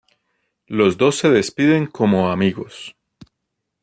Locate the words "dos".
0.97-1.19